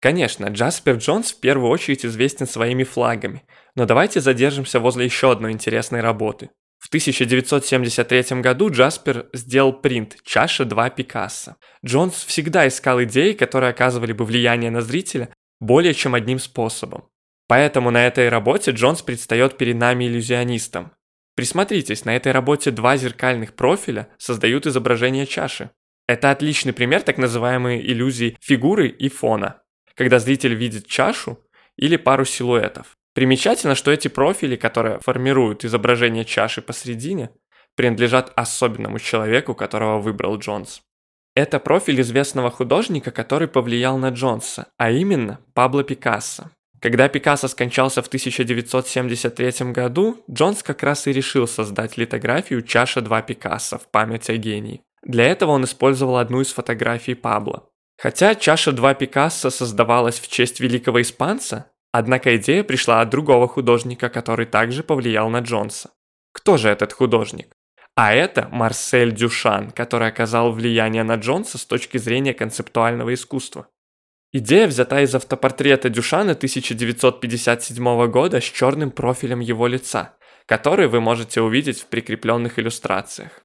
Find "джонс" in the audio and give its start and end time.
0.96-1.32, 11.84-12.24, 18.70-19.02, 40.38-40.80, 50.30-50.62